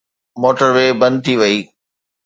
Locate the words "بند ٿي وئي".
1.01-1.57